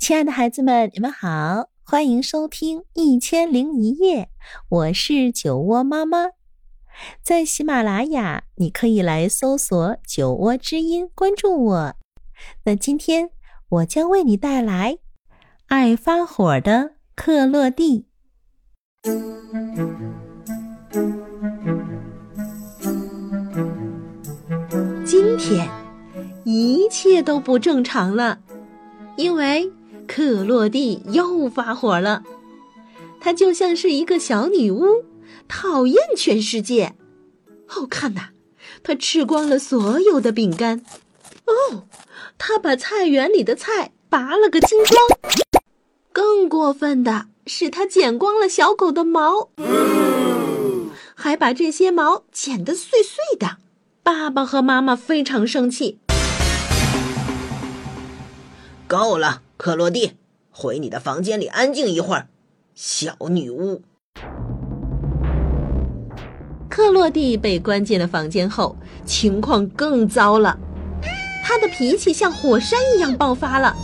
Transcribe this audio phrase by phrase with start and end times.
[0.00, 4.24] 亲爱的孩子们，你们好，欢迎收听《一千零一夜》，
[4.70, 6.30] 我是酒窝妈妈。
[7.22, 11.94] 在喜马拉雅，你可以来搜索“酒窝之音”，关注我。
[12.64, 13.28] 那今天
[13.68, 14.94] 我将为你带来
[15.66, 18.06] 《爱发火的克洛蒂》。
[25.04, 25.68] 今天
[26.44, 28.40] 一切都不正常了，
[29.18, 29.70] 因为
[30.12, 32.24] 克洛蒂又发火了。
[33.20, 35.04] 她就像是一个小女巫，
[35.46, 36.96] 讨厌全世界。
[37.68, 38.30] 哦，看呐，
[38.82, 40.84] 她吃光了所有的饼干。
[41.44, 41.84] 哦，
[42.38, 45.30] 她把菜园里的菜拔了个精光。
[46.12, 49.50] 更过分的是，她剪光了小狗的毛，
[51.14, 53.58] 还把这些毛剪得碎碎的。
[54.02, 56.00] 爸爸和妈妈非常生气。
[58.88, 60.16] 够了，克洛蒂，
[60.50, 62.28] 回你的房间里安静一会儿，
[62.74, 63.82] 小女巫。
[66.70, 70.58] 克洛蒂被关进了房间后，情况更糟了。
[71.44, 73.76] 他的脾气像火山一样爆发了，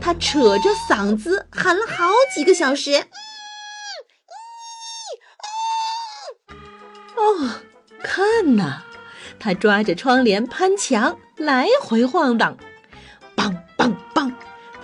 [0.00, 3.04] 他扯着嗓子喊了好几个小时。
[7.18, 7.50] 哦，
[8.02, 8.78] 看呐！
[9.38, 12.56] 他抓着窗帘攀墙，来回晃荡，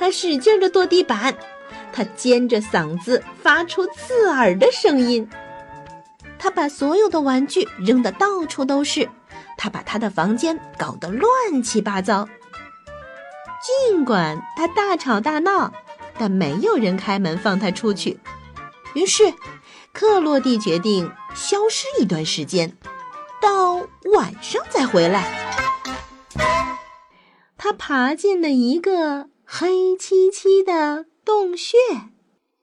[0.04, 1.34] 他使劲的跺地板，
[1.90, 5.26] 他尖着嗓子发出刺耳的声音。
[6.38, 9.08] 他把所有的玩具扔得到处都是，
[9.56, 12.28] 他把他的房间搞得乱七八糟。
[13.88, 15.72] 尽管他大吵大闹，
[16.18, 18.20] 但没有人开门放他出去。
[18.92, 19.32] 于是，
[19.94, 22.76] 克洛蒂决定消失一段时间。
[23.40, 23.76] 到
[24.12, 25.54] 晚上再回来，
[27.56, 31.76] 他爬进了一个黑漆漆的洞穴。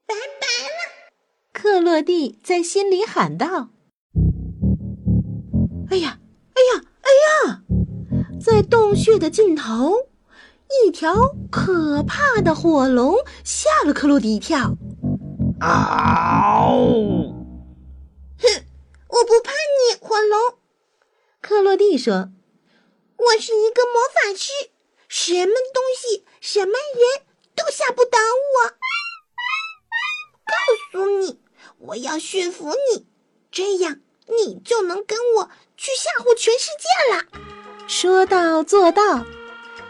[0.05, 1.11] 拜拜了，
[1.53, 3.69] 克洛蒂在心里喊道
[5.89, 6.20] ：“哎呀，
[6.53, 7.09] 哎呀，哎
[7.47, 7.61] 呀！”
[8.43, 10.09] 在洞穴的尽头，
[10.86, 14.75] 一条可怕的火龙吓了克洛蒂一跳。
[15.59, 16.75] 嗷！
[18.39, 18.65] 哼，
[19.08, 20.58] 我不怕你，火龙。
[21.39, 22.31] 克洛蒂说
[23.17, 24.52] ：“我是一个魔法师，
[25.08, 27.25] 什么东西、什么人
[27.55, 28.69] 都吓不倒我。
[30.43, 30.55] 告
[30.91, 31.39] 诉你，
[31.77, 33.05] 我要驯服你，
[33.52, 37.25] 这样你就能跟我去吓唬全世界了。”
[37.87, 39.23] 说到做到，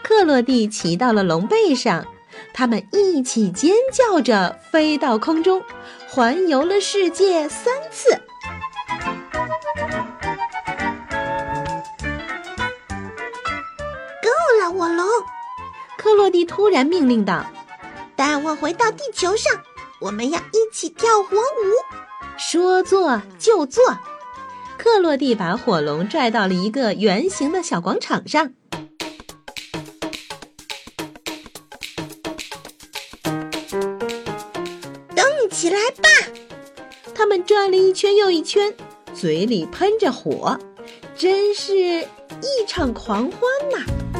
[0.04, 2.06] 克洛蒂骑到了龙背上，
[2.52, 5.64] 他们一起尖叫着飞到空中，
[6.06, 8.20] 环游了世界三次。
[16.32, 17.46] 蒂突然命令道
[18.16, 19.62] ：“带我回到地球上，
[20.00, 21.42] 我们要一起跳火舞。”
[22.36, 23.84] 说做就做，
[24.78, 28.52] 克洛蒂把火龙拽到了一个圆形的小广场上。
[35.14, 36.08] 动起来吧！
[37.14, 38.74] 他们转了一圈又一圈，
[39.14, 40.58] 嘴里喷着火，
[41.16, 44.11] 真是一场狂欢呐！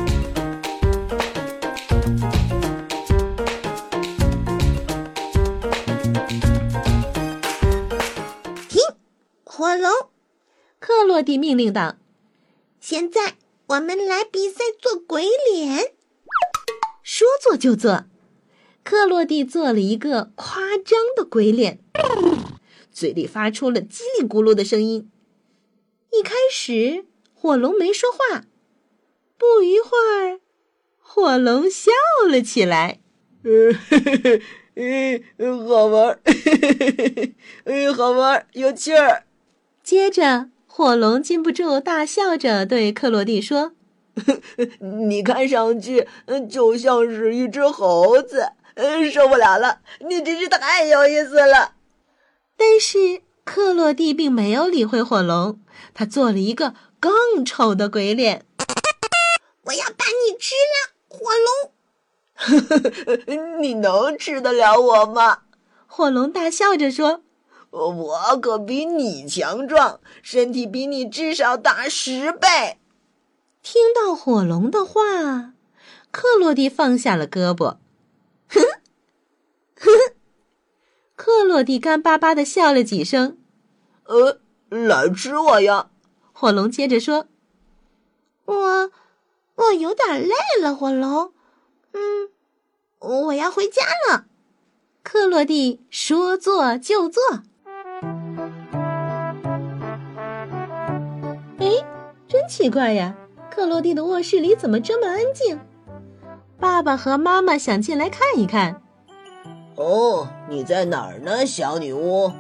[9.72, 9.90] 火龙，
[10.78, 11.96] 克洛蒂命令道
[12.78, 13.38] ：“现在
[13.68, 15.94] 我们来比赛做鬼脸。”
[17.02, 18.04] 说做就做，
[18.84, 21.78] 克洛蒂做了一个夸张的鬼脸，
[22.92, 25.10] 嘴里发出了叽里咕噜的声音。
[26.10, 28.44] 一开始，火龙没说话，
[29.38, 30.40] 不一会儿，
[30.98, 31.90] 火龙笑
[32.28, 33.00] 了起来。
[33.42, 33.74] 嗯，
[35.66, 36.20] 好玩，
[37.64, 39.24] 嗯， 好玩，有趣儿。
[39.82, 43.72] 接着，火龙禁不住大笑着对克洛蒂说
[45.08, 46.06] ：“你看上去
[46.48, 48.52] 就像是一只猴子，
[49.12, 49.80] 受不了了！
[50.00, 51.72] 你真是太有意思了。”
[52.56, 55.58] 但是克洛蒂并没有理会火龙，
[55.92, 58.46] 他做了一个更丑的鬼脸。
[59.66, 61.18] “我要把你吃了，火
[63.26, 65.40] 龙！”“你能吃得了我吗？”
[65.88, 67.22] 火龙大笑着说。
[67.72, 72.78] 我可比你强壮，身体比你至少大十倍。
[73.62, 75.54] 听到火龙的话，
[76.10, 77.78] 克洛蒂放下了胳膊。
[78.48, 78.60] 哼，
[79.78, 79.88] 哼，
[81.16, 83.38] 克洛蒂干巴巴的笑了几声。
[84.04, 85.88] 呃，来吃我呀！
[86.32, 87.26] 火龙接着说
[88.44, 88.90] ：“我，
[89.54, 91.32] 我有点累了，火龙。
[91.92, 92.28] 嗯，
[92.98, 94.26] 我要回家了。
[95.02, 97.22] 克洛蒂说做就做。
[102.52, 103.16] 奇怪呀！
[103.50, 105.58] 克洛蒂的卧室里怎么这么安静？
[106.60, 108.82] 爸爸和妈妈想进来看一看。
[109.76, 112.30] 哦，你在哪儿呢，小女巫？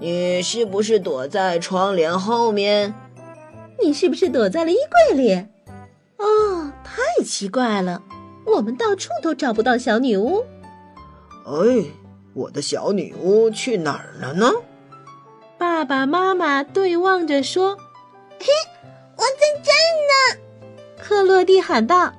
[0.00, 2.92] 你是不是躲在窗帘后面？
[3.80, 4.76] 你是不是躲在了衣
[5.08, 5.46] 柜里？
[6.16, 8.02] 哦，太奇怪了，
[8.46, 10.44] 我们到处都找不到小女巫。
[11.44, 11.84] 哎，
[12.34, 14.50] 我的小女巫去哪儿了呢？
[15.56, 17.76] 爸爸妈妈对望着说
[18.40, 18.75] ：“嘿，我
[19.38, 20.40] 在这儿呢！”
[21.02, 22.12] 克洛蒂喊道。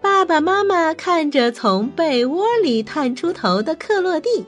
[0.00, 4.44] 爸爸妈妈看着从被窝里探出头的克洛蒂，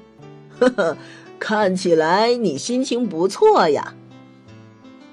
[0.58, 0.96] 呵呵，
[1.38, 3.94] 看起来你心情不错呀。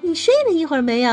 [0.01, 1.11] 你睡了一会儿没有？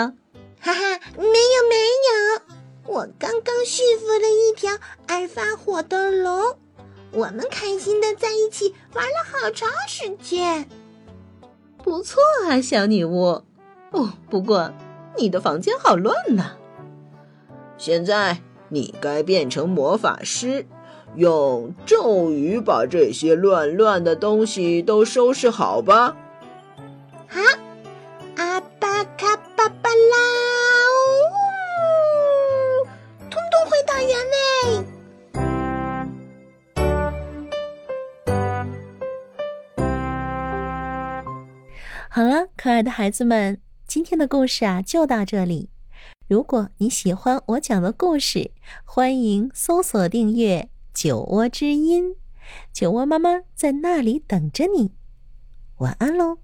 [0.61, 1.29] 哈哈，没有
[1.69, 1.76] 没
[2.08, 6.56] 有，我刚刚驯服了一条爱发火的龙。
[7.12, 10.67] 我们开心的在一起玩了好长时间，
[11.84, 13.43] 不错啊，小女巫。
[13.91, 14.73] 哦，不过
[15.19, 16.53] 你的房间好乱呐。
[17.76, 18.38] 现在。
[18.70, 20.67] 你该变成魔法师，
[21.15, 26.15] 用咒语把这些乱乱的东西都收拾好吧。
[27.31, 27.41] 啊，
[28.37, 30.17] 阿巴卡巴巴拉，
[30.93, 31.25] 呜，
[33.31, 34.85] 通通回到原位。
[42.11, 45.70] 好了，可爱的孩子们，今天的故事啊，就到这里。
[46.29, 48.50] 如果你喜欢我讲的故事，
[48.85, 52.17] 欢迎搜索订阅“酒窝之音”，
[52.70, 54.93] 酒窝妈妈在那里等着你。
[55.79, 56.37] 晚安喽。